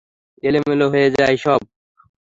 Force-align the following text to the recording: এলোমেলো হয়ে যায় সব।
এলোমেলো 0.43 0.85
হয়ে 0.93 1.07
যায় 1.17 1.37
সব। 1.37 1.61